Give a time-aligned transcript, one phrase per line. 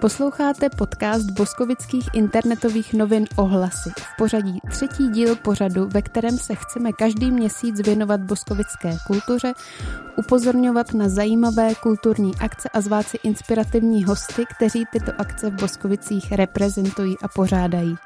[0.00, 3.90] Posloucháte podcast boskovických internetových novin Ohlasy.
[3.96, 9.52] V pořadí třetí díl pořadu, ve kterém se chceme každý měsíc věnovat boskovické kultuře,
[10.16, 16.32] upozorňovat na zajímavé kulturní akce a zvát si inspirativní hosty, kteří tyto akce v Boskovicích
[16.32, 17.96] reprezentují a pořádají.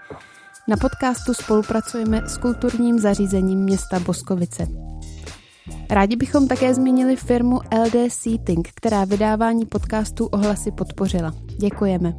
[0.68, 4.66] Na podcastu spolupracujeme s kulturním zařízením města Boskovice.
[5.90, 11.32] Rádi bychom také zmínili firmu LD Seating, která vydávání podcastů ohlasy podpořila.
[11.58, 12.14] Děkujeme.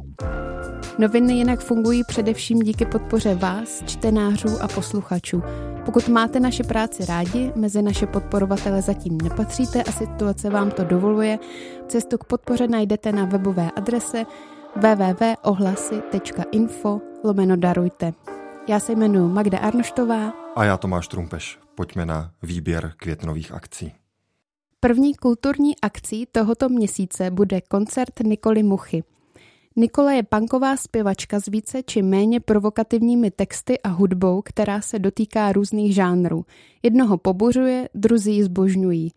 [0.98, 5.42] Noviny jinak fungují především díky podpoře vás, čtenářů a posluchačů.
[5.84, 11.38] Pokud máte naše práci rádi, mezi naše podporovatele zatím nepatříte a situace vám to dovoluje,
[11.88, 14.24] cestu k podpoře najdete na webové adrese
[14.76, 18.12] www.ohlasy.info lomeno darujte.
[18.68, 20.32] Já se jmenuji Magda Arnoštová.
[20.56, 21.65] A já Tomáš Trumpeš.
[21.76, 23.92] Pojďme na výběr květnových akcí.
[24.80, 29.04] První kulturní akcí tohoto měsíce bude koncert Nikoli Muchy.
[29.76, 35.52] Nikola je punková zpěvačka s více či méně provokativními texty a hudbou, která se dotýká
[35.52, 36.44] různých žánrů.
[36.82, 39.12] Jednoho pobuřuje, druzí ji zbožňují.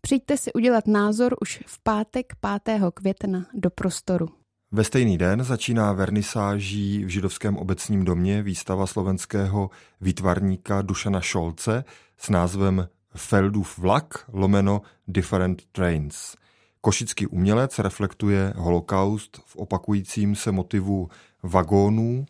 [0.00, 2.34] Přijďte si udělat názor už v pátek
[2.64, 2.80] 5.
[2.94, 4.28] května do prostoru.
[4.72, 11.84] Ve stejný den začíná vernisáží v židovském obecním domě výstava slovenského výtvarníka Dušana Šolce
[12.20, 16.36] s názvem Feldův vlak lomeno Different Trains.
[16.80, 21.08] Košický umělec reflektuje holokaust v opakujícím se motivu
[21.42, 22.26] vagónů,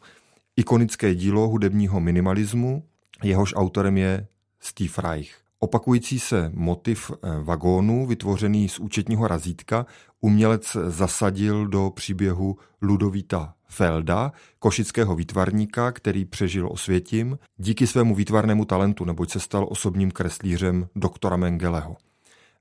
[0.57, 2.85] ikonické dílo hudebního minimalismu,
[3.23, 4.27] jehož autorem je
[4.61, 5.37] Steve Reich.
[5.59, 9.87] Opakující se motiv eh, vagónu, vytvořený z účetního razítka,
[10.21, 19.05] umělec zasadil do příběhu Ludovíta Felda, košického výtvarníka, který přežil osvětím díky svému výtvarnému talentu,
[19.05, 21.97] neboť se stal osobním kreslířem doktora Mengeleho.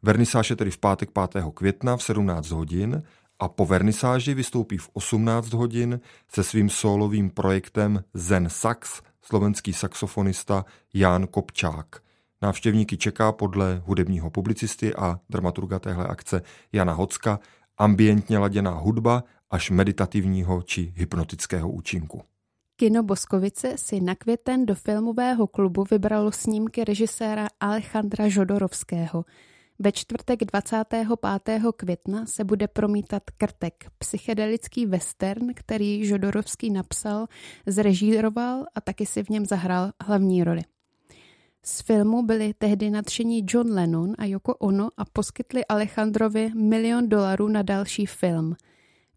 [0.01, 1.43] Vernisáž je tedy v pátek 5.
[1.53, 3.03] května v 17 hodin
[3.39, 5.99] a po vernisáži vystoupí v 18 hodin
[6.31, 12.01] se svým solovým projektem Zen Sax slovenský saxofonista Jan Kopčák–
[12.41, 16.41] Návštěvníky čeká podle hudebního publicisty a dramaturga téhle akce
[16.73, 17.39] Jana Hocka
[17.77, 22.21] ambientně laděná hudba až meditativního či hypnotického účinku.
[22.75, 29.25] Kino Boskovice si na květen do filmového klubu vybralo snímky režiséra Alejandra Žodorovského.
[29.79, 31.07] Ve čtvrtek 25.
[31.75, 37.27] května se bude promítat Krtek, psychedelický western, který Žodorovský napsal,
[37.65, 40.61] zrežíroval a taky si v něm zahrál hlavní roli.
[41.65, 47.47] Z filmu byli tehdy nadšení John Lennon a Yoko Ono a poskytli Alejandrovi milion dolarů
[47.47, 48.55] na další film.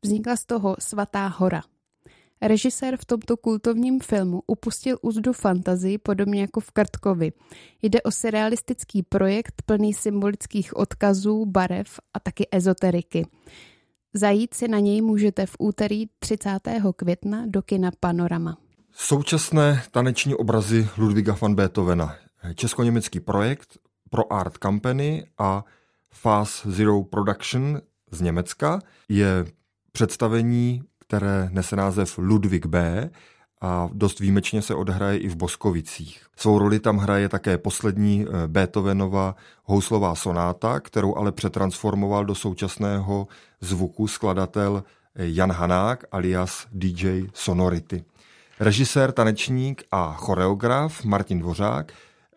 [0.05, 1.63] Vznikla z toho Svatá hora.
[2.43, 7.33] Režisér v tomto kultovním filmu upustil úzdu fantazii podobně jako v Krtkovi.
[7.83, 13.27] Jde o surrealistický projekt plný symbolických odkazů, barev a taky ezoteriky.
[14.15, 16.51] Zajít si na něj můžete v úterý 30.
[16.97, 18.57] května do kina Panorama.
[18.93, 22.17] Současné taneční obrazy Ludwiga van Beethovena
[22.55, 23.79] česko-německý projekt
[24.11, 25.65] pro Art Company a
[26.11, 27.81] Fast Zero Production
[28.11, 28.81] z Německa.
[29.09, 29.45] Je
[29.93, 33.11] představení, které nese název Ludwig B.,
[33.65, 36.27] a dost výjimečně se odhraje i v Boskovicích.
[36.37, 43.29] Svou roli tam hraje také poslední eh, Beethovenova houslová sonáta, kterou ale přetransformoval do současného
[43.61, 48.05] zvuku skladatel eh, Jan Hanák alias DJ Sonority.
[48.61, 51.93] Režisér, tanečník a choreograf Martin Dvořák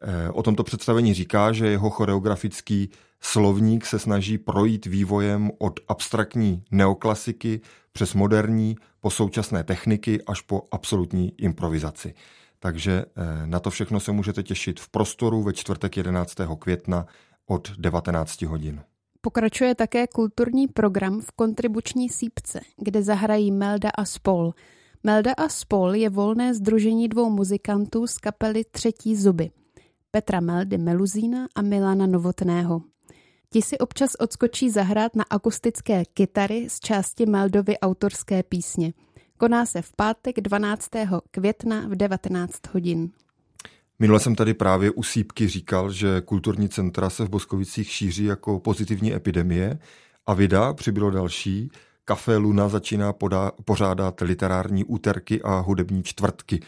[0.07, 2.89] Eh, o tomto představení říká, že jeho choreografický
[3.25, 10.61] slovník se snaží projít vývojem od abstraktní neoklasiky přes moderní po současné techniky až po
[10.71, 12.13] absolutní improvizaci.
[12.59, 16.35] Takže eh, na to všechno se můžete těšit v prostoru ve čtvrtek 11.
[16.59, 17.05] května
[17.47, 18.81] od 19 hodin.
[19.21, 24.53] Pokračuje také kulturní program v kontribuční sípce, kde zahrají Melda a Spol.
[25.03, 29.49] Melda a Spol je volné združení dvou muzikantů z kapely Třetí zuby–
[30.15, 32.81] Petra Meldy Meluzína a Milana Novotného.
[33.55, 38.93] Ti si občas odskočí zahrát na akustické kytary z části Meldovy autorské písně.
[39.37, 40.89] Koná se v pátek 12.
[41.31, 43.09] května v 19 hodin.
[43.99, 48.59] Minule jsem tady právě u sípky říkal, že kulturní centra se v Boskovicích šíří jako
[48.59, 49.79] pozitivní epidemie
[50.27, 51.71] a vida přibylo další.
[52.05, 56.59] Café Luna začíná poda- pořádat literární úterky a hudební čtvrtky.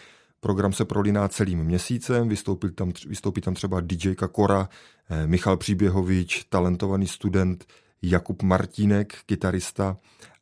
[0.47, 4.69] Program se prolíná celým měsícem, vystoupí tam, vystoupí tam třeba DJ Kora,
[5.09, 7.65] eh, Michal Příběhovič, talentovaný student
[8.01, 9.97] Jakub Martínek, kytarista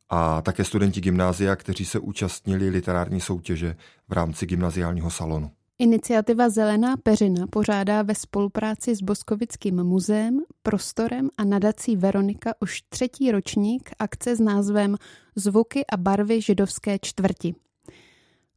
[0.09, 3.75] a také studenti gymnázia, kteří se účastnili literární soutěže
[4.09, 5.51] v rámci gymnaziálního salonu.
[5.79, 13.31] Iniciativa Zelená peřina pořádá ve spolupráci s Boskovickým muzeem, prostorem a nadací Veronika už třetí
[13.31, 14.97] ročník akce s názvem
[15.35, 17.55] Zvuky a barvy židovské čtvrti.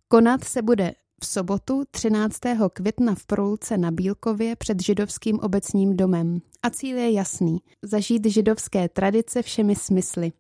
[0.09, 2.39] Konat se bude v sobotu 13.
[2.73, 6.39] května v Prolce na Bílkově před židovským obecním domem.
[6.63, 7.59] A cíl je jasný.
[7.83, 10.33] Zažít židovské tradice všemi smysly.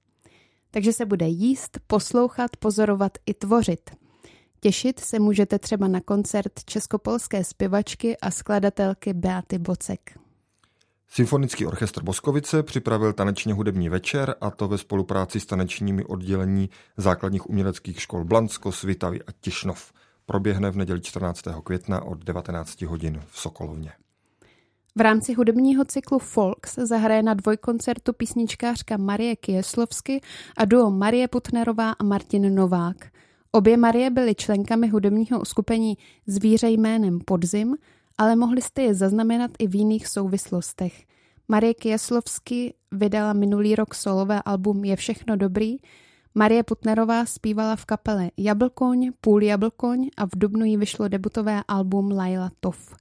[0.71, 3.91] Takže se bude jíst, poslouchat, pozorovat i tvořit.
[4.61, 10.19] Těšit se můžete třeba na koncert českopolské zpěvačky a skladatelky Beaty Bocek.
[11.09, 17.51] Symfonický orchestr Boskovice připravil tanečně hudební večer a to ve spolupráci s tanečními oddělení základních
[17.51, 19.93] uměleckých škol Blansko, Svitavy a Tišnov.
[20.31, 21.43] Proběhne v neděli 14.
[21.65, 23.93] května od 19 hodin v Sokolovně.
[24.97, 30.21] V rámci hudebního cyklu Folks zahraje na dvojkoncertu písničkářka Marie Kieslovsky
[30.57, 32.97] a duo Marie Putnerová a Martin Novák.
[33.53, 37.77] Obě Marie byly členkami hudebního uskupení Zvíře jménem Podzim,
[38.19, 41.05] ale mohli jste je zaznamenat i v jiných souvislostech.
[41.49, 45.77] Marie Kieslovsky vydala minulý rok solové album Je všechno dobrý,
[46.39, 52.11] Marie Putnerová zpívala v kapele Jablkoň, Půl Jablkoň a v dubnu jí vyšlo debutové album
[52.11, 52.97] Laila Toff.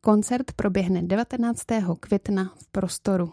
[0.00, 1.62] Koncert proběhne 19.
[2.00, 3.32] května v prostoru.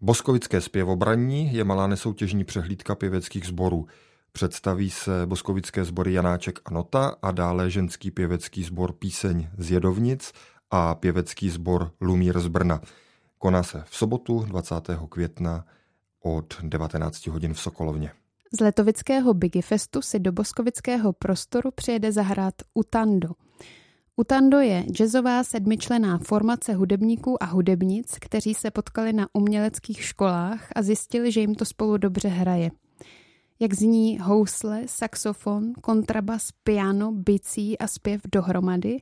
[0.00, 3.86] Boskovické zpěvobraní je malá nesoutěžní přehlídka pěveckých sborů.
[4.32, 10.32] Představí se boskovické sbory Janáček a Nota a dále ženský pěvecký sbor Píseň z Jedovnic
[10.70, 12.80] a pěvecký sbor Lumír z Brna.
[13.38, 14.74] Koná se v sobotu 20.
[15.08, 15.64] května
[16.22, 18.12] od 19 hodin v Sokolovně.
[18.52, 23.28] Z letovického Bigifestu si do boskovického prostoru přijede zahrát Utando.
[24.16, 30.82] Utando je jazzová sedmičlená formace hudebníků a hudebnic, kteří se potkali na uměleckých školách a
[30.82, 32.70] zjistili, že jim to spolu dobře hraje.
[33.60, 38.96] Jak zní housle, saxofon, kontrabas, piano, bicí a zpěv dohromady?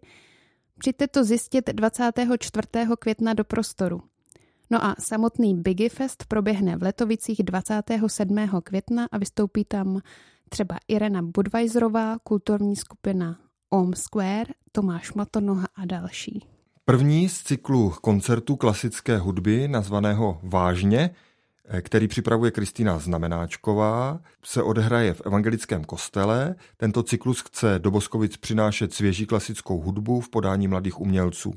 [0.78, 2.69] Přijďte to zjistit 24.
[2.99, 4.02] května do prostoru.
[4.70, 8.36] No a samotný Biggie Fest proběhne v Letovicích 27.
[8.64, 10.00] května a vystoupí tam
[10.48, 13.38] třeba Irena Budweiserová, kulturní skupina
[13.70, 16.46] Om Square, Tomáš Matonoha a další.
[16.84, 21.10] První z cyklu koncertů klasické hudby nazvaného Vážně,
[21.68, 26.54] eh, který připravuje Kristýna Znamenáčková, se odehraje v evangelickém kostele.
[26.76, 31.54] Tento cyklus chce do Boskovic přinášet svěží klasickou hudbu v podání mladých umělců.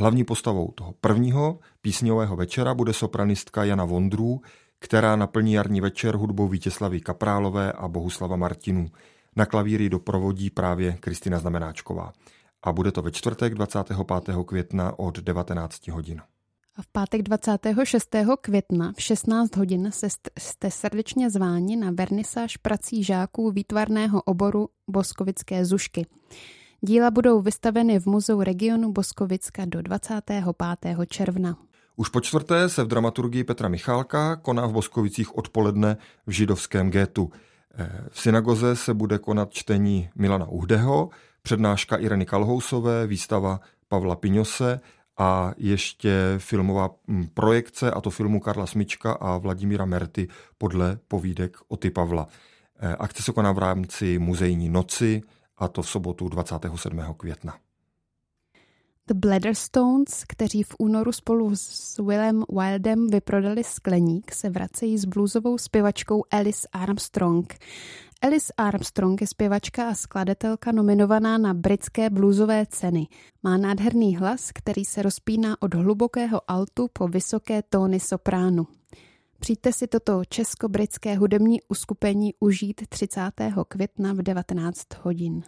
[0.00, 4.40] Hlavní postavou toho prvního písňového večera bude sopranistka Jana Vondrů,
[4.78, 8.86] která naplní jarní večer hudbou Vítěslavy Kaprálové a Bohuslava Martinů.
[9.36, 12.12] Na klavíry doprovodí právě Kristina Znamenáčková.
[12.62, 14.36] A bude to ve čtvrtek 25.
[14.46, 16.22] května od 19 hodin.
[16.76, 18.16] A v pátek 26.
[18.40, 20.08] května v 16 hodin se
[20.38, 26.06] jste srdečně zváni na vernisáž prací žáků výtvarného oboru Boskovické zušky.
[26.80, 30.44] Díla budou vystaveny v Muzeu regionu Boskovicka do 25.
[31.08, 31.56] června.
[31.96, 35.96] Už po čtvrté se v dramaturgii Petra Michálka koná v Boskovicích odpoledne
[36.26, 37.30] v židovském gétu.
[37.78, 41.10] Eh, v synagoze se bude konat čtení Milana Uhdeho,
[41.42, 44.80] přednáška Ireny Kalhousové, výstava Pavla Piňose
[45.16, 50.28] a ještě filmová hm, projekce, a to filmu Karla Smička a Vladimíra Merty
[50.58, 52.26] podle povídek Oty Pavla.
[52.80, 55.22] Eh, akce se koná v rámci muzejní noci,
[55.58, 57.00] a to v sobotu 27.
[57.16, 57.58] května.
[59.08, 65.58] The Bladderstones, kteří v únoru spolu s Willem Wildem vyprodali skleník, se vracejí s bluesovou
[65.58, 67.54] zpěvačkou Alice Armstrong.
[68.22, 73.06] Alice Armstrong je zpěvačka a skladatelka nominovaná na britské bluesové ceny.
[73.42, 78.66] Má nádherný hlas, který se rozpíná od hlubokého altu po vysoké tóny sopránu.
[79.40, 83.20] Přijďte si toto česko-britské hudební uskupení užít 30.
[83.68, 85.42] května v 19 hodin.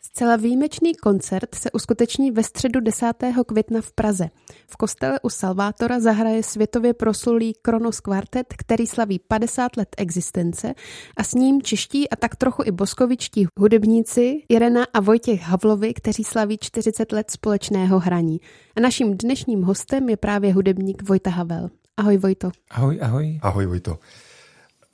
[0.00, 3.06] Zcela výjimečný koncert se uskuteční ve středu 10.
[3.46, 4.30] května v Praze.
[4.70, 10.74] V kostele u Salvátora zahraje světově proslulý Kronos Quartet, který slaví 50 let existence
[11.16, 16.24] a s ním čeští a tak trochu i boskovičtí hudebníci Irena a Vojtěch Havlovi, kteří
[16.24, 18.40] slaví 40 let společného hraní.
[18.76, 21.70] A naším dnešním hostem je právě hudebník Vojta Havel.
[21.98, 22.50] Ahoj Vojto.
[22.70, 23.38] Ahoj, ahoj.
[23.42, 23.98] Ahoj Vojto.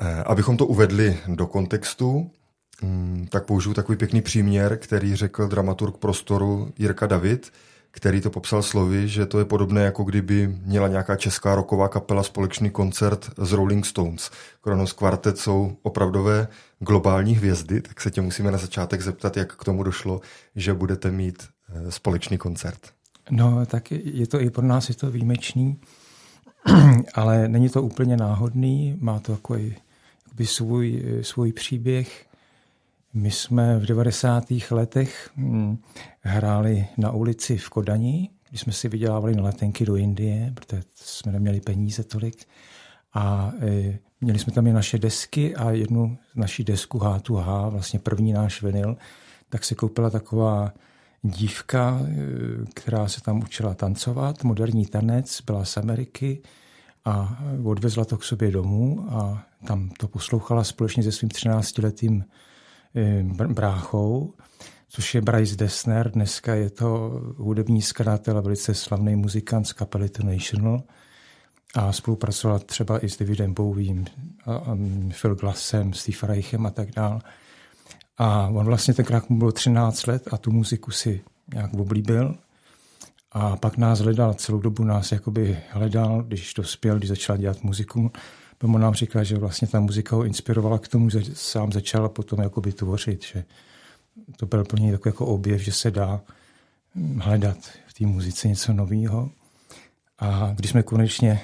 [0.01, 2.31] Eh, abychom to uvedli do kontextu,
[2.83, 7.53] mm, tak použiju takový pěkný příměr, který řekl dramaturg prostoru Jirka David,
[7.91, 12.23] který to popsal slovy, že to je podobné, jako kdyby měla nějaká česká roková kapela
[12.23, 14.31] společný koncert z Rolling Stones.
[14.61, 19.65] Kronos Quartet jsou opravdové globální hvězdy, tak se tě musíme na začátek zeptat, jak k
[19.65, 20.21] tomu došlo,
[20.57, 22.81] že budete mít eh, společný koncert.
[23.31, 25.81] No, tak je to i pro nás je to výjimečný.
[27.15, 29.77] ale není to úplně náhodný, má to takový
[30.45, 32.27] svůj, svůj příběh.
[33.15, 34.45] My jsme v 90.
[34.71, 35.79] letech hm,
[36.21, 41.33] hráli na ulici v Kodani, když jsme si vydělávali na letenky do Indie, protože jsme
[41.33, 42.47] neměli peníze tolik.
[43.15, 48.33] A e, měli jsme tam i naše desky a jednu naší desku H2H, vlastně první
[48.33, 48.97] náš vinyl,
[49.49, 50.73] tak se koupila taková
[51.25, 52.17] dívka, e,
[52.75, 56.43] která se tam učila tancovat, moderní tanec, byla z Ameriky
[57.05, 62.25] a odvezla to k sobě domů a tam to poslouchala společně se svým 13-letým
[62.95, 64.35] e, bráchou,
[64.89, 66.11] což je Bryce Dessner.
[66.11, 70.83] Dneska je to hudební skladatel a velice slavný muzikant z kapely The National
[71.75, 74.05] a spolupracoval třeba i s Davidem Bowiem,
[75.21, 77.21] Phil Glassem, Steve Reichem a tak dále.
[78.19, 81.21] A on vlastně tenkrát mu bylo 13 let a tu muziku si
[81.55, 82.37] nějak oblíbil.
[83.33, 88.13] A pak nás hledal, celou dobu nás jakoby hledal, když dospěl, když začal dělat muziku.
[88.63, 92.41] On nám říkal, že vlastně ta muzika ho inspirovala k tomu, že sám začal potom
[92.41, 93.45] jakoby tvořit, že
[94.37, 96.21] to byl pro něj takový jako objev, že se dá
[97.19, 99.31] hledat v té muzice něco nového.
[100.19, 101.41] A když jsme konečně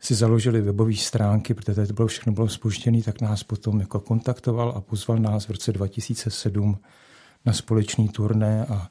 [0.00, 4.72] si založili webové stránky, protože to bylo všechno bylo spuštěné, tak nás potom jako kontaktoval
[4.76, 6.78] a pozval nás v roce 2007
[7.46, 8.88] na společný turné a,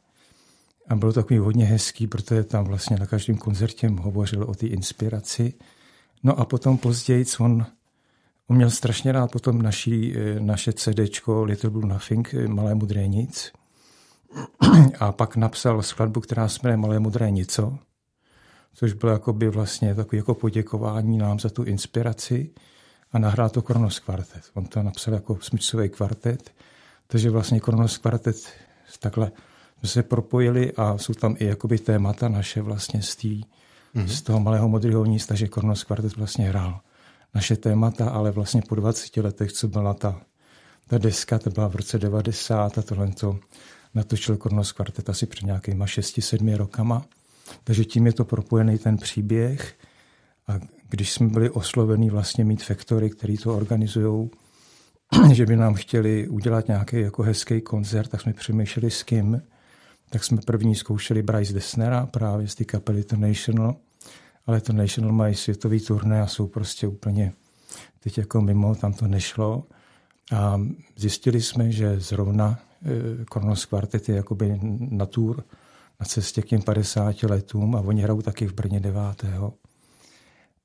[0.87, 5.53] a bylo takový hodně hezký, protože tam vlastně na každém koncertě hovořil o té inspiraci.
[6.23, 7.65] No a potom později on,
[8.47, 13.07] on měl strašně rád potom naší, eh, naše CDčko Little Blue Nothing, eh, Malé mudré
[13.07, 13.51] nic.
[14.99, 17.79] A pak napsal skladbu, která se jmenuje Malé mudré nico
[18.73, 22.49] což bylo jakoby vlastně takový jako poděkování nám za tu inspiraci
[23.11, 24.41] a nahrál to Kronos kvartet.
[24.53, 26.51] On to napsal jako smyčcový kvartet,
[27.07, 28.47] takže vlastně Kronos kvartet
[28.99, 29.31] takhle
[29.79, 33.41] jsme se propojili a jsou tam i jakoby témata naše vlastně z, tý,
[33.95, 34.05] mm-hmm.
[34.05, 36.79] z toho malého modrého místa, že Kronos kvartet vlastně hrál
[37.33, 40.21] naše témata, ale vlastně po 20 letech, co byla ta,
[40.87, 43.39] ta deska, to byla v roce 90 a tohle to
[43.93, 47.05] natočil Kronos kvartet asi před nějakýma 6-7 rokama.
[47.63, 49.75] Takže tím je to propojený ten příběh.
[50.47, 54.29] A když jsme byli oslovení vlastně mít Factory, který to organizují,
[55.33, 59.41] že by nám chtěli udělat nějaký jako hezký koncert, tak jsme přemýšleli s kým.
[60.09, 63.75] Tak jsme první zkoušeli Bryce Dessnera právě z té kapely The National,
[64.47, 67.33] ale to National mají světový turné a jsou prostě úplně
[67.99, 69.63] teď jako mimo, tam to nešlo.
[70.31, 70.61] A
[70.95, 72.59] zjistili jsme, že zrovna
[73.31, 75.43] Kronos Quartet je jakoby na tour
[75.99, 79.01] na cestě k těm 50 letům a oni hrajou taky v Brně 9.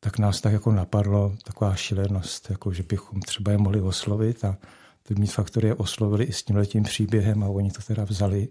[0.00, 4.57] Tak nás tak jako napadlo taková šílenost, jako že bychom třeba je mohli oslovit a
[5.03, 8.49] ty mít faktory je oslovili i s tím letím příběhem a oni to teda vzali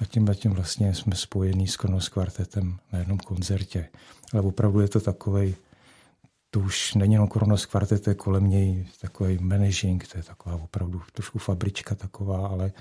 [0.00, 3.88] a tím letím vlastně jsme spojení s Kronos kvartetem na jednom koncertě.
[4.32, 5.54] Ale opravdu je to takový,
[6.50, 11.02] to už není jenom Kronos kvartet, je kolem něj takový managing, to je taková opravdu
[11.12, 12.72] trošku fabrička taková, ale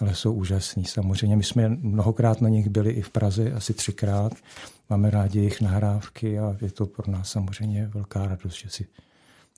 [0.00, 0.84] ale jsou úžasní.
[0.84, 4.32] Samozřejmě my jsme mnohokrát na nich byli i v Praze, asi třikrát.
[4.90, 8.86] Máme rádi jejich nahrávky a je to pro nás samozřejmě velká radost, že, si,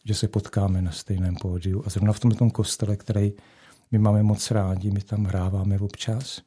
[0.04, 1.82] že se potkáme na stejném pódiu.
[1.87, 3.32] A zrovna v tomto kostele, který
[3.90, 6.42] my máme moc rádi, my tam hráváme občas.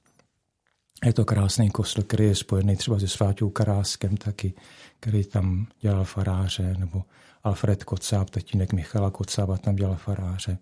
[1.06, 4.54] Je to krásný kostel, který je spojený třeba se svátou Karáskem taky,
[5.00, 7.04] který tam dělal faráře, nebo
[7.44, 10.58] Alfred Kocáb, tatínek Michala Kocába tam dělal faráře.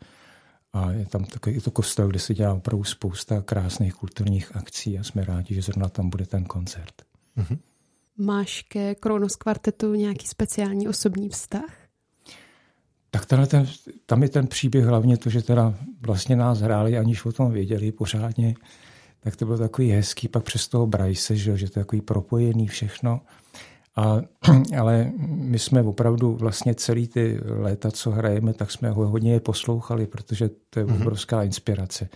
[0.73, 4.99] A je tam takový je to kostel, kde se dělá opravdu spousta krásných kulturních akcí
[4.99, 6.93] a jsme rádi, že zrovna tam bude ten koncert.
[7.37, 7.57] Mm-hmm.
[8.17, 11.83] Máš ke Kronos kvartetu nějaký speciální osobní vztah?
[13.11, 13.67] Tak tenhle ten,
[14.05, 17.91] tam je ten příběh hlavně to, že teda vlastně nás hráli, aniž o tom věděli
[17.91, 18.55] pořádně,
[19.19, 22.67] tak to bylo takový hezký, pak přes toho Bryce, že, že to je takový propojený
[22.67, 23.21] všechno.
[23.95, 24.21] A,
[24.79, 30.07] ale my jsme opravdu vlastně celý ty léta, co hrajeme, tak jsme ho hodně poslouchali,
[30.07, 31.01] protože to je mhm.
[31.01, 32.09] obrovská inspirace.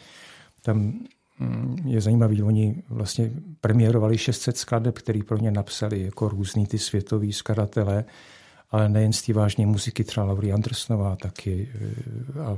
[0.62, 0.94] Tam
[1.40, 3.32] mm, je zajímavý, oni vlastně
[3.62, 8.06] premiérovali 600 skladeb, který pro ně napsali jako různý ty světoví skladatelé,
[8.72, 11.70] ale nejen z té vážné muziky, třeba Laurie Andersonová taky
[12.36, 12.58] e, a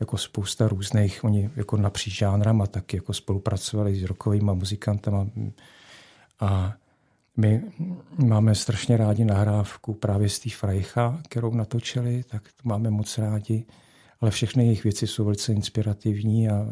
[0.00, 5.26] jako spousta různých, oni jako napříč žánrama taky jako spolupracovali s rokovými muzikantama
[6.40, 6.74] a
[7.38, 7.62] my
[8.18, 13.66] máme strašně rádi nahrávku právě z té Freicha, kterou natočili, tak to máme moc rádi,
[14.20, 16.66] ale všechny jejich věci jsou velice inspirativní a e,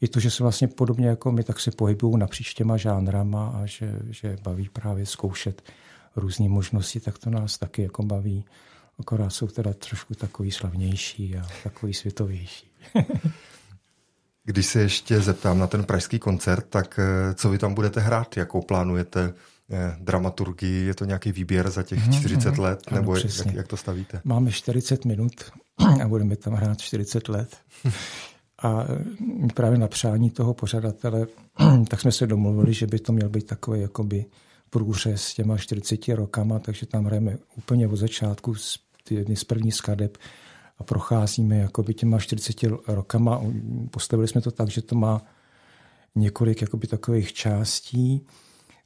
[0.00, 3.66] i to, že se vlastně podobně jako my, tak se pohybují napříč těma žánrama a
[3.66, 5.62] že, že baví právě zkoušet
[6.16, 8.44] různé možnosti, tak to nás taky jako baví.
[8.98, 12.66] Akorát jsou teda trošku takový slavnější a takový světovější.
[14.46, 18.36] Když se ještě zeptám na ten pražský koncert, tak e, co vy tam budete hrát?
[18.36, 19.34] Jakou plánujete
[20.00, 22.60] dramaturgii, je to nějaký výběr za těch 40 mm-hmm.
[22.60, 24.20] let, nebo jak, jak to stavíte?
[24.24, 25.32] Máme 40 minut
[26.02, 27.56] a budeme tam hrát 40 let.
[28.62, 28.84] A
[29.54, 31.26] právě na přání toho pořadatele,
[31.88, 34.24] tak jsme se domluvili, že by to měl být takový jakoby
[34.70, 38.78] průřez s těma 40 rokama, takže tam hrajeme úplně od začátku z,
[39.10, 40.18] jedny z prvních skladeb
[40.78, 42.56] a procházíme jakoby těma 40
[42.88, 43.42] rokama.
[43.90, 45.22] Postavili jsme to tak, že to má
[46.14, 48.26] několik jakoby takových částí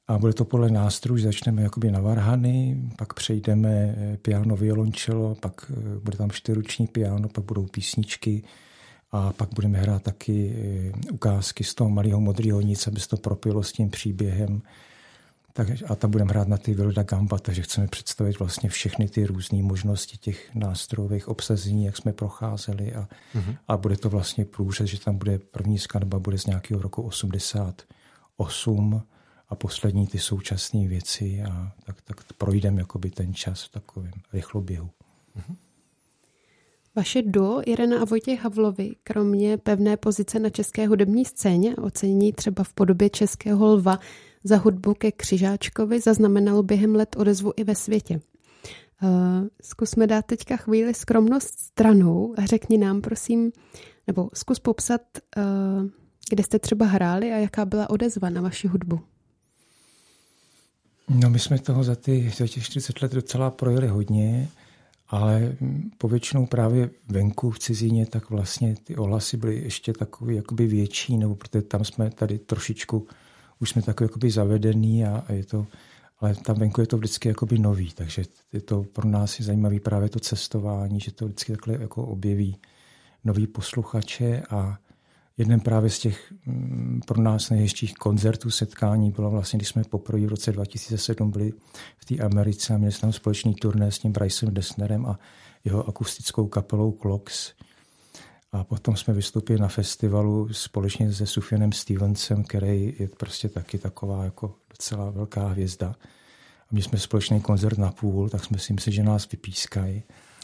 [0.09, 6.01] a bude to podle nástrojů, začneme jakoby na varhany, pak přejdeme piano, violončelo, pak eh,
[6.03, 8.43] bude tam čtyruční piano, pak budou písničky,
[9.13, 13.17] a pak budeme hrát taky eh, ukázky z toho malého modrého nic, aby se to
[13.17, 14.63] propilo s tím příběhem.
[15.53, 19.27] Tak, a tam budeme hrát na ty Vilda Gamba, takže chceme představit vlastně všechny ty
[19.27, 23.57] různé možnosti těch nástrojových obsazení, jak jsme procházeli a, mm-hmm.
[23.69, 29.03] a bude to vlastně průřez, že tam bude první skladba bude z nějakého roku 88
[29.49, 34.91] a poslední ty současné věci a tak, tak projdeme jakoby ten čas v takovém rychloběhu.
[35.37, 35.57] Mm-hmm.
[36.97, 42.65] Vaše duo Irena a Vojtěch Havlovi, kromě pevné pozice na české hudební scéně, ocení třeba
[42.65, 43.99] v podobě českého lva
[44.45, 48.21] za hudbu ke Křižáčkovi, zaznamenalo během let odezvu i ve světě.
[49.03, 49.11] Uh,
[49.63, 53.53] zkusme dát teďka chvíli skromnost stranou a řekni nám, prosím,
[54.07, 55.01] nebo zkus popsat,
[55.37, 55.43] uh,
[56.31, 59.01] kde jste třeba hráli a jaká byla odezva na vaši hudbu.
[61.09, 64.49] No my jsme toho za, ty, za těch 40 let docela projeli hodně
[65.11, 65.57] ale
[65.99, 71.35] povětšinou právě venku v cizině, tak vlastně ty ohlasy byly ještě takový jakoby větší, nebo
[71.35, 73.07] protože tam jsme tady trošičku,
[73.61, 75.67] už jsme takový jakoby zavedený a, a je to,
[76.21, 79.81] ale tam venku je to vždycky jakoby nový, takže je to pro nás je zajímavý
[79.81, 82.57] právě to cestování, že to vždycky takhle jako objeví
[83.25, 84.79] nový posluchače a
[85.41, 90.27] jeden právě z těch mm, pro nás nejhezčích koncertů, setkání bylo vlastně, když jsme poprvé
[90.27, 91.53] v roce 2007 byli
[91.99, 95.19] v té Americe a měli jsme tam společný turné s tím Bryceem Dessnerem a
[95.65, 97.53] jeho akustickou kapelou Clocks.
[98.53, 104.25] A potom jsme vystoupili na festivalu společně se Sufianem Stevensem, který je prostě taky taková
[104.25, 105.95] jako docela velká hvězda.
[106.61, 110.03] A my jsme společný koncert na půl, tak jsme si mysleli, že nás vypískají,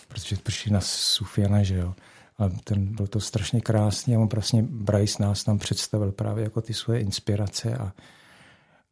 [0.08, 1.94] protože přišli na Sufiana, že jo.
[2.38, 6.60] A ten, byl to strašně krásný a on prostě Bryce nás tam představil právě jako
[6.60, 7.92] ty svoje inspirace a,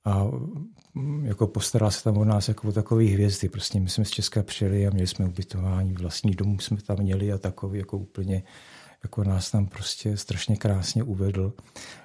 [0.04, 0.26] a
[1.22, 3.48] jako postaral se tam o nás jako o takové hvězdy.
[3.48, 7.32] Prostě my jsme z Česka přijeli a měli jsme ubytování, vlastní domů jsme tam měli
[7.32, 8.42] a takový jako úplně
[9.04, 11.52] jako nás tam prostě strašně krásně uvedl.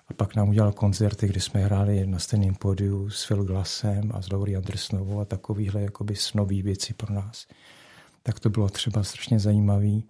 [0.07, 4.21] A pak nám udělal koncerty, kdy jsme hráli na stejném pódiu s Phil Glassem a
[4.21, 7.47] s Laurie Andersonovou a takovýhle jakoby snový věci pro nás.
[8.23, 10.03] Tak to bylo třeba strašně zajímavý.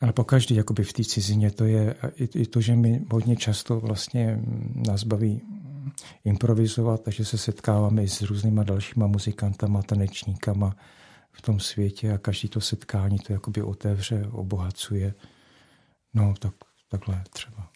[0.00, 3.80] Ale pokaždý jakoby v té cizině to je i, i to, že my hodně často
[3.80, 4.38] vlastně
[4.74, 5.40] nás baví
[6.24, 10.76] improvizovat, takže se setkáváme i s různýma dalšíma muzikantama, tanečníkama
[11.32, 15.14] v tom světě a každý to setkání to jakoby otevře, obohacuje.
[16.14, 16.54] No, tak,
[16.90, 17.68] takhle třeba.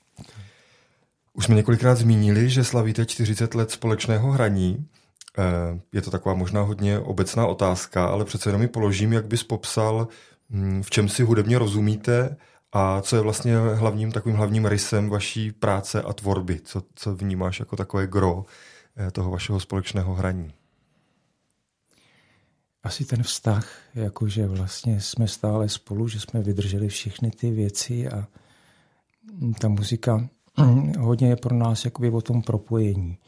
[1.33, 4.89] Už jsme několikrát zmínili, že slavíte 40 let společného hraní.
[5.39, 9.43] Eh, je to taková možná hodně obecná otázka, ale přece jenom ji položím, jak bys
[9.43, 10.09] popsal
[10.51, 12.37] Hmm, v čem si hudebně rozumíte
[12.73, 16.61] a co je vlastně hlavním takovým hlavním rysem vaší práce a tvorby?
[16.61, 18.45] Co, co vnímáš jako takové gro
[18.97, 20.55] eh, toho vašeho společného hraní?
[22.87, 28.27] Asi ten vztah, jakože vlastně jsme stále spolu, že jsme vydrželi všechny ty věci a
[29.61, 30.29] ta muzika
[30.99, 33.19] hodně je pro nás jakoby o tom propojení.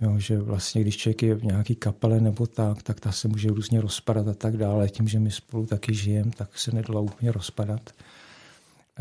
[0.00, 3.48] Jo, že vlastně, když člověk je v nějaký kapele nebo tak, tak ta se může
[3.48, 4.88] různě rozpadat a tak dále.
[4.88, 7.90] Tím, že my spolu taky žijeme, tak se nedala úplně rozpadat.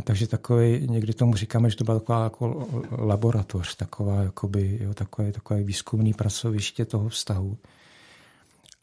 [0.03, 5.31] Takže takový, někdy tomu říkáme, že to byla taková jako laboratoř, taková, jakoby, jo, takové,
[5.31, 7.57] takové výzkumné pracoviště toho vztahu.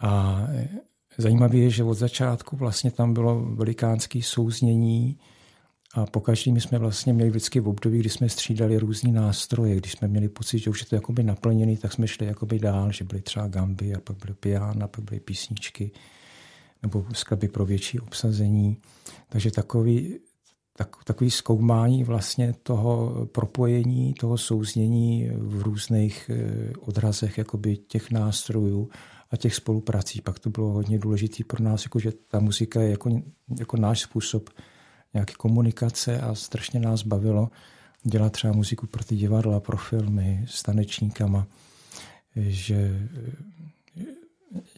[0.01, 0.43] A
[1.19, 5.19] zajímavé je, že od začátku vlastně tam bylo velikánské souznění,
[5.97, 9.77] a po každý jsme vlastně měli vždycky v období, kdy jsme střídali různý nástroje.
[9.77, 12.93] Když jsme měli pocit, že už je to jakoby naplněný, tak jsme šli jakoby dál,
[12.93, 15.91] že byly třeba gamby a pak byly piano, pak byly písničky
[16.83, 18.77] nebo skladby pro větší obsazení.
[19.29, 20.19] Takže takový,
[20.77, 28.91] tak, takový zkoumání vlastně toho propojení, toho souznění v různých eh, odrazech jakoby těch nástrojů
[29.31, 30.21] a těch spoluprací.
[30.21, 33.23] Pak to bylo hodně důležité pro nás, jako že ta muzika je jako,
[33.59, 34.51] jako náš způsob
[35.15, 37.51] nějaké komunikace a strašně nás bavilo
[38.03, 41.47] dělat třeba muziku pro ty divadla, pro filmy s tanečníkama,
[42.37, 43.09] že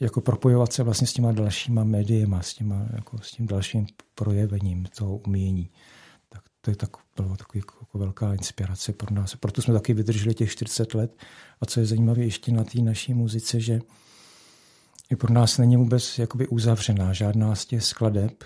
[0.00, 4.87] jako propojovat se vlastně s těma dalšíma médiema, s, těma, jako s tím dalším projevením
[4.96, 5.70] toho umění.
[6.28, 9.37] Tak to je tak, bylo takový jako velká inspirace pro nás.
[9.37, 11.16] Proto jsme taky vydrželi těch 40 let.
[11.61, 13.80] A co je zajímavé ještě na té naší muzice, že
[15.10, 18.44] i pro nás není vůbec jakoby uzavřená žádná z těch skladeb,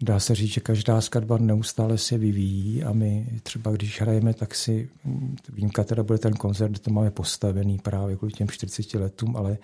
[0.00, 4.54] dá se říct, že každá skladba neustále se vyvíjí a my třeba když hrajeme, tak
[4.54, 4.88] si,
[5.52, 9.58] výjimka teda bude ten koncert, kde to máme postavený právě kvůli těm 40 letům, ale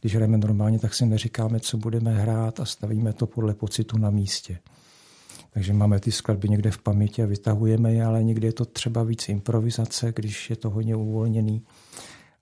[0.00, 4.10] když hrajeme normálně, tak si neříkáme, co budeme hrát a stavíme to podle pocitu na
[4.10, 4.58] místě.
[5.50, 9.02] Takže máme ty skladby někde v paměti a vytahujeme je, ale někdy je to třeba
[9.02, 11.62] víc improvizace, když je to hodně uvolněný.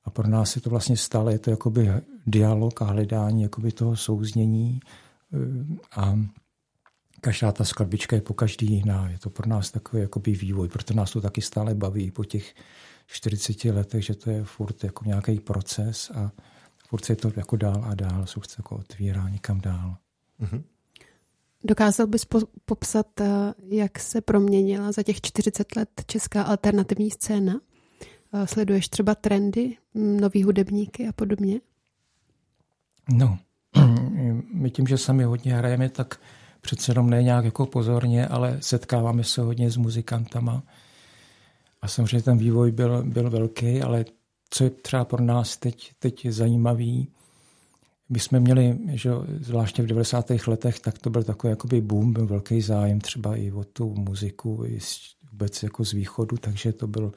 [0.05, 1.91] A pro nás je to vlastně stále je to jakoby
[2.27, 4.81] dialog a hledání jakoby toho souznění
[5.97, 6.19] a
[7.21, 9.09] každá ta skladbička je po každý jiná.
[9.09, 12.55] Je to pro nás takový jakoby vývoj, proto nás to taky stále baví po těch
[13.07, 16.33] 40 letech, že to je furt jako nějaký proces a
[16.89, 19.97] furt se to jako dál a dál, se jako otvírá někam dál.
[20.41, 20.63] Mm-hmm.
[21.65, 27.61] Dokázal bys po- popsat, eh, jak se proměnila za těch 40 let česká alternativní scéna?
[28.33, 31.61] Eh, sleduješ třeba trendy, nový hudebníky a podobně?
[33.13, 33.39] No,
[34.55, 36.21] my tím, že sami hodně hrajeme, tak
[36.61, 40.63] přece jenom ne nějak jako pozorně, ale setkáváme se hodně s muzikantama.
[41.83, 44.05] A samozřejmě ten vývoj byl, byl velký, ale
[44.51, 47.09] co je třeba pro nás teď, teď zajímavý,
[48.09, 50.31] my jsme měli, že zvláště v 90.
[50.47, 54.65] letech, tak to byl takový jakoby boom, byl velký zájem třeba i o tu muziku,
[54.67, 54.79] i
[55.31, 57.13] vůbec jako z východu, takže to, byl,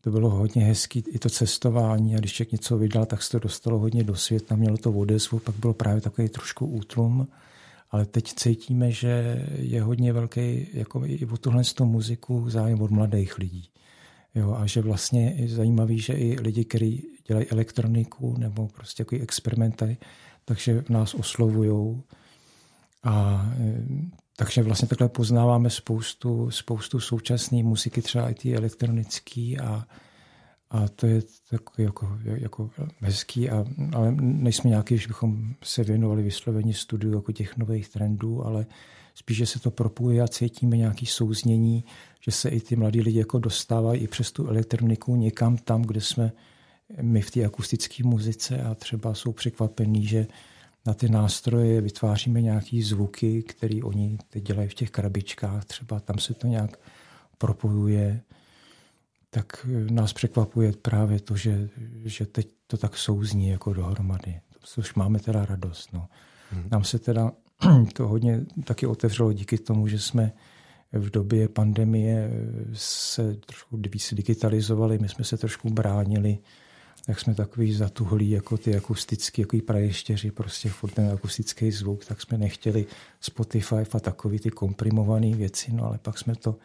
[0.00, 3.38] to bylo hodně hezký, i to cestování a když člověk něco vydal, tak se to
[3.38, 7.28] dostalo hodně do světa, mělo to odezvu, pak bylo právě takový trošku útlum,
[7.90, 13.38] ale teď cítíme, že je hodně velký jako i o tuhle muziku zájem od mladých
[13.38, 13.70] lidí.
[14.34, 19.16] Jo, a že vlastně je zajímavý, že i lidi, kteří dělají elektroniku nebo prostě jako
[19.16, 19.96] experimenty,
[20.44, 22.02] takže nás oslovují.
[23.04, 23.46] A
[24.38, 29.84] takže vlastně takhle poznáváme spoustu, spoustu současné muziky, třeba i ty elektronický a,
[30.70, 32.70] a to je takový jako, jako
[33.00, 38.46] hezký, a, ale nejsme nějaký, že bychom se věnovali vyslovení studiu jako těch nových trendů,
[38.46, 38.66] ale
[39.14, 41.84] spíše se to propuje a cítíme nějaký souznění,
[42.20, 46.00] že se i ty mladí lidi jako dostávají i přes tu elektroniku někam tam, kde
[46.00, 46.32] jsme
[47.02, 50.26] my v té akustické muzice a třeba jsou překvapení, že
[50.88, 56.18] na ty nástroje vytváříme nějaký zvuky, které oni teď dělají v těch krabičkách, třeba tam
[56.18, 56.78] se to nějak
[57.38, 58.20] propojuje,
[59.30, 61.68] tak nás překvapuje právě to, že,
[62.04, 64.40] že teď to tak souzní jako dohromady.
[64.62, 65.92] Což máme teda radost.
[65.92, 66.08] No.
[66.50, 66.68] Hmm.
[66.70, 67.32] Nám se teda
[67.92, 70.32] to hodně taky otevřelo díky tomu, že jsme
[70.92, 72.30] v době pandemie
[72.72, 76.38] se trošku víc digitalizovali, my jsme se trošku bránili,
[77.08, 82.22] jak jsme takový zatuhlí, jako ty akustický, jako praještěři, prostě furt ten akustický zvuk, tak
[82.22, 82.86] jsme nechtěli
[83.20, 86.56] Spotify a takový ty komprimované věci, no ale pak jsme to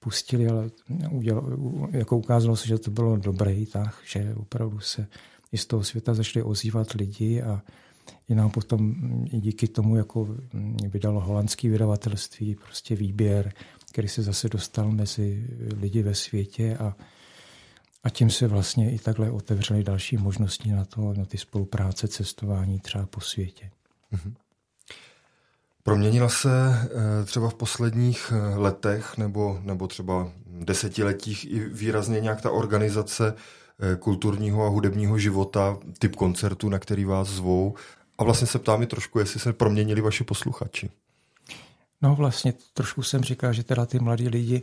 [0.00, 0.70] pustili, ale
[1.10, 1.58] udělal,
[1.90, 5.06] jako ukázalo se, že to bylo dobrý tak, že opravdu se
[5.52, 7.62] i z toho světa začali ozývat lidi a
[8.28, 8.94] i nám potom
[9.32, 10.36] i díky tomu jako
[10.88, 13.52] vydalo holandský vydavatelství prostě výběr,
[13.92, 15.46] který se zase dostal mezi
[15.80, 16.96] lidi ve světě a,
[18.04, 22.80] a tím se vlastně i takhle otevřely další možnosti na to, na ty spolupráce, cestování
[22.80, 23.70] třeba po světě.
[24.12, 24.34] Mm-hmm.
[25.82, 32.40] Proměnila se eh, třeba v posledních eh, letech nebo, nebo třeba desetiletích i výrazně nějak
[32.40, 37.74] ta organizace eh, kulturního a hudebního života, typ koncertu, na který vás zvou.
[38.18, 40.90] A vlastně se ptám i trošku, jestli se proměnili vaši posluchači.
[42.02, 44.62] No vlastně trošku jsem říkal, že teda ty mladí lidi,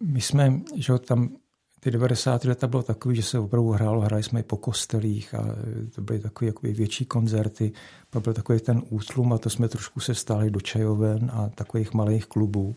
[0.00, 1.36] my jsme, že tam
[1.80, 2.44] ty 90.
[2.44, 5.56] leta bylo takový, že se opravdu hrálo, hráli jsme i po kostelích a
[5.94, 7.72] to byly takové jako větší koncerty,
[8.10, 11.94] pak byl takový ten útlum a to jsme trošku se stáli do čajoven a takových
[11.94, 12.76] malých klubů.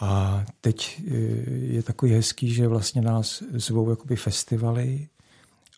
[0.00, 1.12] A teď eh,
[1.50, 5.08] je takový hezký, že vlastně nás zvou jakoby festivaly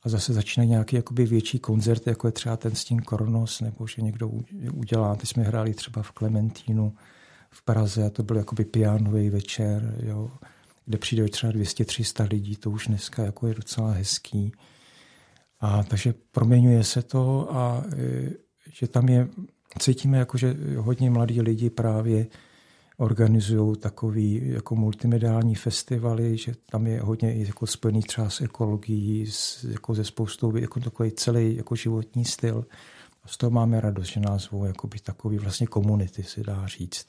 [0.03, 4.03] a zase začne nějaký jakoby větší koncert, jako je třeba ten Stín Koronos, nebo že
[4.03, 4.31] někdo
[4.73, 5.17] udělá.
[5.17, 6.93] Teď jsme hráli třeba v Klementínu
[7.53, 10.31] v Praze a to byl jakoby pianový večer, jo,
[10.87, 14.53] kde přijde třeba 200-300 lidí, to už dneska jako je docela hezký.
[15.61, 18.31] A takže proměňuje se to a e,
[18.73, 19.29] že tam je,
[19.79, 22.27] cítíme jako, že hodně mladí lidi právě
[22.97, 29.65] organizují takový jako multimediální festivaly, že tam je hodně jako spojený třeba s ekologií, s,
[29.65, 32.67] jako ze spoustou, jako takový celý jako životní styl.
[33.25, 34.67] A z toho máme radost, že nás zvou
[35.03, 37.07] takový vlastně komunity, si dá říct.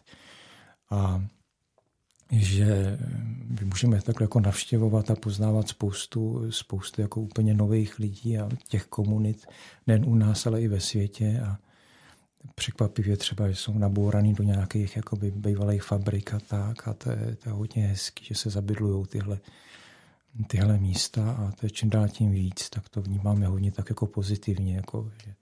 [0.92, 1.26] A
[2.32, 2.98] že
[3.60, 8.86] my můžeme takhle jako navštěvovat a poznávat spoustu, spoustu jako úplně nových lidí a těch
[8.86, 9.46] komunit,
[9.88, 11.42] nejen u nás, ale i ve světě.
[11.46, 11.58] A
[12.56, 17.50] překvapivě třeba jsou nabouraný do nějakých jakoby bývalých fabrik a tak a to je, to
[17.50, 19.40] je hodně hezký, že se zabydlují tyhle,
[20.48, 24.08] tyhle místa a to je čím dál tím víc, tak to vnímáme hodně tak jako
[24.08, 25.36] pozitivně, jako, že,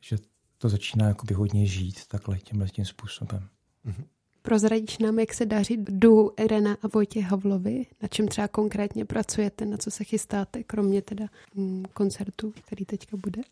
[0.00, 0.16] že
[0.58, 3.48] to začíná jakoby hodně žít takhle tímhle tím způsobem.
[3.86, 4.04] Mm-hmm.
[4.42, 7.86] Prozradíš nám, jak se daří duhu Irena a Vojtě Havlovi?
[8.02, 13.16] Na čem třeba konkrétně pracujete, na co se chystáte, kromě teda mm, koncertu, který teďka
[13.16, 13.42] bude?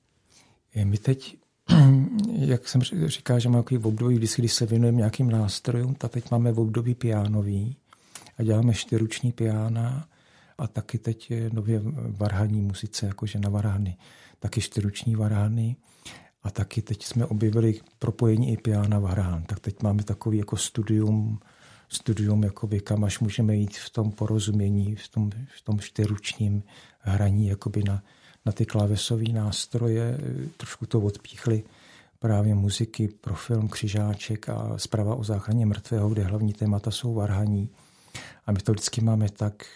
[0.85, 1.37] My teď,
[2.33, 6.53] jak jsem říkal, že máme takový období, když se věnujeme nějakým nástrojům, tak teď máme
[6.53, 7.77] v období pianový
[8.39, 10.09] a děláme čtyruční piana
[10.59, 13.97] a taky teď je nově varhaní muzice, jakože na varhany,
[14.39, 15.77] taky čtyruční varhany.
[16.43, 19.43] A taky teď jsme objevili propojení i piana varhán.
[19.43, 21.41] Tak teď máme takový jako studium,
[21.89, 26.63] studium jakoby, kam až můžeme jít v tom porozumění, v tom, v tom čtyručním
[27.01, 28.03] hraní jakoby na,
[28.47, 30.19] na ty klávesové nástroje.
[30.57, 31.63] Trošku to odpíchli
[32.19, 37.69] právě muziky pro film Křižáček a zpráva o záchraně mrtvého, kde hlavní témata jsou varhaní.
[38.47, 39.67] A my to vždycky máme tak,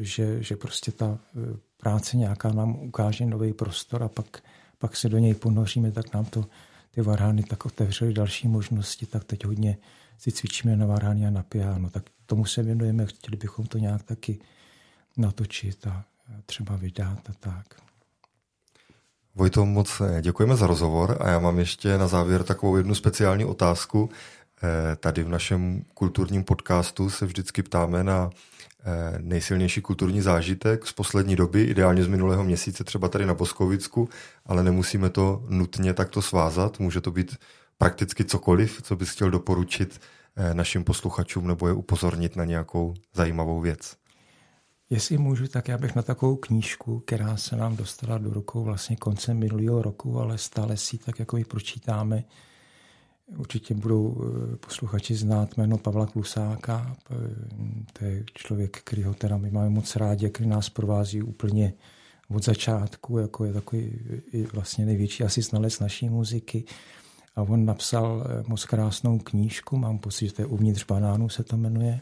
[0.00, 1.18] že, že prostě ta
[1.76, 4.42] práce nějaká nám ukáže nový prostor a pak
[4.78, 6.44] pak se do něj ponoříme, tak nám to
[6.90, 9.78] ty varhány tak otevřely další možnosti, tak teď hodně
[10.18, 11.90] si cvičíme na varhány a na piano.
[11.90, 14.38] Tak tomu se věnujeme, chtěli bychom to nějak taky
[15.16, 16.04] natočit a
[16.46, 17.66] třeba vydat a tak.
[19.34, 24.10] Vojto, moc děkujeme za rozhovor a já mám ještě na závěr takovou jednu speciální otázku.
[24.62, 28.30] Eh, tady v našem kulturním podcastu se vždycky ptáme na
[28.84, 34.08] Eh, nejsilnější kulturní zážitek z poslední doby, ideálně z minulého měsíce, třeba tady na Boskovicku,
[34.46, 36.80] ale nemusíme to nutně takto svázat.
[36.80, 37.36] Může to být
[37.78, 40.00] prakticky cokoliv, co bys chtěl doporučit
[40.36, 43.96] eh, našim posluchačům nebo je upozornit na nějakou zajímavou věc.
[44.90, 48.96] Jestli můžu, tak já bych na takovou knížku, která se nám dostala do rukou vlastně
[48.96, 52.24] koncem minulého roku, ale stále si tak jako ji pročítáme,
[53.36, 56.96] Určitě budou eh, posluchači znát jméno Pavla Klusáka.
[57.10, 57.14] Eh,
[57.92, 61.74] to je člověk, který ho teda my máme moc rádi, který nás provází úplně
[62.28, 64.00] od začátku, jako je takový
[64.32, 66.64] i vlastně největší asi znalec naší muziky.
[67.36, 71.44] A on napsal eh, moc krásnou knížku, mám pocit, že to je Uvnitř banánu se
[71.44, 72.00] to jmenuje.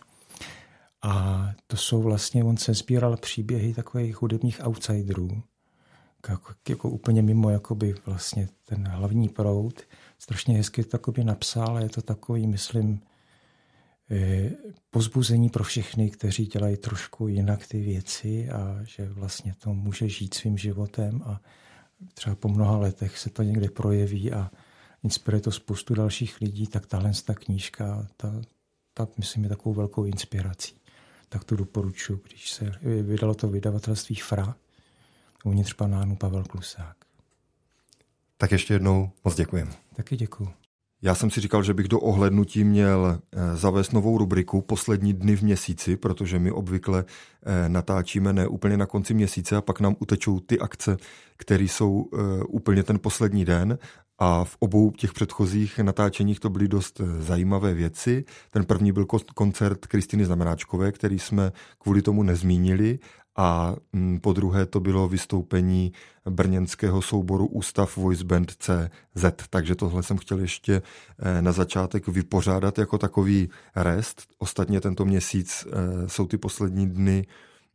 [1.03, 5.43] A to jsou vlastně, on se sbíral příběhy takových hudebních outsiderů,
[6.29, 9.81] jako, jako úplně mimo jakoby vlastně ten hlavní proud
[10.19, 11.79] strašně hezky to napsal.
[11.79, 13.01] Je to takový, myslím,
[14.11, 14.51] eh,
[14.91, 20.35] pozbuzení pro všechny, kteří dělají trošku jinak ty věci a že vlastně to může žít
[20.35, 21.41] svým životem a
[22.15, 24.51] třeba po mnoha letech se to někde projeví a
[25.03, 28.43] inspiruje to spoustu dalších lidí, tak tahle ta knížka, ta,
[28.95, 30.81] ta myslím je takovou velkou inspirací.
[31.29, 34.57] Tak to doporučuji, když se vydalo to vydavatelství FRA,
[35.45, 36.97] uvnitř panánu Pavel Klusák.
[38.37, 39.86] Tak ještě jednou moc děkujeme.
[39.97, 40.49] Taky děkuji.
[41.03, 45.37] Já jsem si říkal, že bych do ohlednutí měl eh, zavést novou rubriku poslední dny
[45.37, 49.97] v měsíci, protože my obvykle eh, natáčíme ne úplně na konci měsíce a pak nám
[49.99, 50.97] utečou ty akce,
[51.37, 53.79] které jsou eh, úplně ten poslední den
[54.19, 58.25] a v obou těch předchozích natáčeních to byly dost zajímavé věci.
[58.51, 62.99] Ten první byl koncert Kristiny Znamenáčkové, který jsme kvůli tomu nezmínili
[63.37, 65.93] a mm, po druhé to bylo vystoupení
[66.31, 70.83] brněnského souboru Ústav Voice Band CZ, takže tohle jsem chtěl ještě
[71.19, 74.23] eh, na začátek vypořádat jako takový rest.
[74.39, 77.27] Ostatně tento měsíc eh, jsou ty poslední dny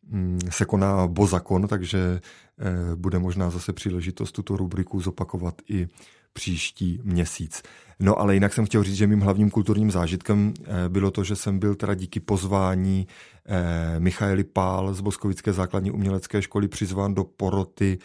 [0.10, 2.22] mm, se koná Bozakon, takže
[2.60, 5.88] eh, bude možná zase příležitost tuto rubriku zopakovat i
[6.34, 7.64] příští měsíc.
[8.00, 11.36] No ale jinak jsem chtěl říct, že mým hlavním kulturním zážitkem eh, bylo to, že
[11.36, 13.08] jsem byl teda díky pozvání
[13.46, 18.00] eh, Michaeli Pál z Boskovické základní umělecké školy přizván do poroty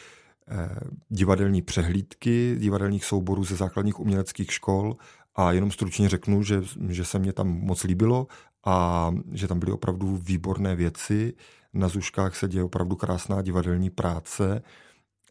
[0.48, 0.68] eh,
[1.08, 4.96] divadelní přehlídky, divadelních souborů ze základních uměleckých škol
[5.34, 8.26] a jenom stručně řeknu, že, že se mě tam moc líbilo
[8.64, 11.34] a že tam byly opravdu výborné věci.
[11.74, 14.62] Na Zuškách se děje opravdu krásná divadelní práce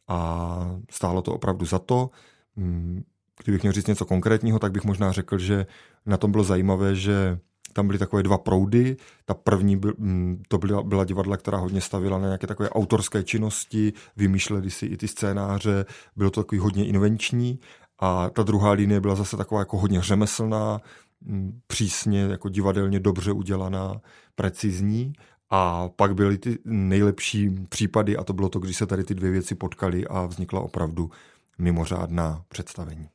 [0.08, 2.10] a stálo to opravdu za to.
[2.55, 3.03] Mm,
[3.43, 5.65] kdybych měl říct něco konkrétního, tak bych možná řekl, že
[6.05, 7.39] na tom bylo zajímavé, že
[7.75, 8.97] tam byly takové dva proudy.
[9.25, 13.23] Ta první byl, mm, to byla, byla divadla, která hodně stavila na nějaké takové autorské
[13.23, 17.59] činnosti, vymýšleli si i ty scénáře, bylo to takový hodně invenční.
[17.99, 20.81] A ta druhá linie byla zase taková jako hodně řemeslná,
[21.21, 24.01] mm, přísně jako divadelně dobře udělaná,
[24.35, 25.13] precizní.
[25.49, 29.31] A pak byly ty nejlepší případy a to bylo to, když se tady ty dvě
[29.31, 31.09] věci potkaly a vznikla opravdu
[31.57, 33.09] mimořádná představení.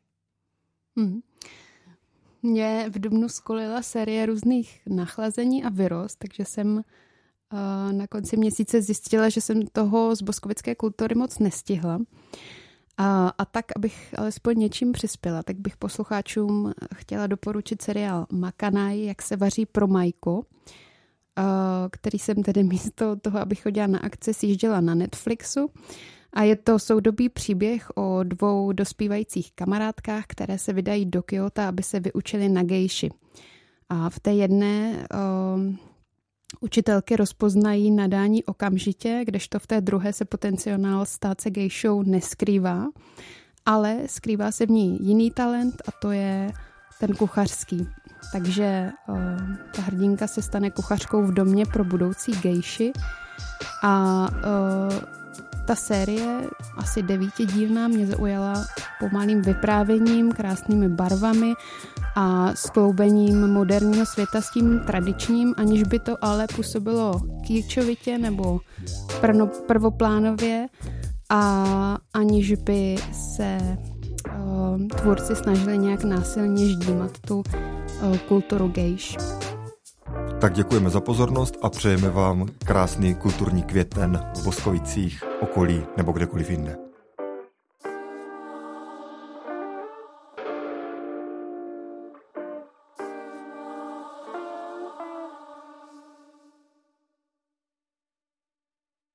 [0.96, 1.20] Hmm.
[2.42, 8.82] Mě v Dubnu skolila série různých nachlazení a vyrost, takže jsem uh, na konci měsíce
[8.82, 11.98] zjistila, že jsem toho z boskovické kultury moc nestihla.
[12.96, 19.22] A, a tak, abych alespoň něčím přispěla, tak bych posluchačům chtěla doporučit seriál Makanaj, jak
[19.22, 20.44] se vaří pro Majku, uh,
[21.90, 25.70] který jsem tedy místo toho, abych chodila na akce, sjížděla na Netflixu
[26.32, 31.82] A je to soudobý příběh o dvou dospívajících kamarádkách, které se vydají do Kyoto, aby
[31.82, 33.10] se vyučili na gejši.
[33.88, 35.74] A v té jedné uh,
[36.60, 42.86] učitelky rozpoznají nadání okamžitě, kdežto v té druhé se potenciál stát se gejšou neskrývá,
[43.66, 46.52] ale skrývá se v ní jiný talent a to je
[47.00, 47.88] ten kuchařský.
[48.32, 49.16] Takže uh,
[49.76, 52.92] ta hrdinka se stane kuchařkou v domě pro budoucí gejši
[53.82, 55.19] a uh,
[55.70, 58.66] ta série, asi devítidílná, mě zaujala
[59.00, 61.52] pomalým vyprávěním, krásnými barvami
[62.16, 68.60] a skloubením moderního světa s tím tradičním, aniž by to ale působilo kýčovitě nebo
[69.66, 70.66] prvoplánově
[71.28, 71.64] a
[72.14, 79.16] aniž by se uh, tvůrci snažili nějak násilně ždímat tu uh, kulturu gejš.
[80.40, 86.50] Tak děkujeme za pozornost a přejeme vám krásný kulturní květen v Boskovicích, okolí nebo kdekoliv
[86.50, 86.89] jinde.